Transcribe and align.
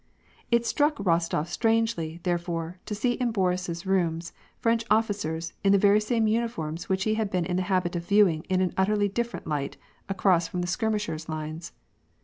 It 0.49 0.65
struck 0.65 0.95
Eostof 0.95 1.45
strangely, 1.45 2.19
therefore, 2.23 2.79
to 2.87 2.95
see 2.95 3.11
in 3.11 3.31
Boris's 3.31 3.85
rooms 3.85 4.33
French 4.57 4.83
officers, 4.89 5.53
in 5.63 5.73
the 5.73 5.77
very 5.77 6.01
same 6.01 6.25
uniforms 6.25 6.89
which 6.89 7.03
he 7.03 7.13
had 7.13 7.29
been 7.29 7.45
iD 7.45 7.55
the 7.57 7.61
habit 7.69 7.95
of 7.95 8.07
viewing 8.07 8.41
in 8.49 8.61
an 8.61 8.73
utterly 8.75 9.07
different 9.09 9.45
light, 9.45 9.77
across 10.09 10.47
from 10.47 10.61
the 10.61 10.67
skirmisher's 10.67 11.29
lines. 11.29 11.71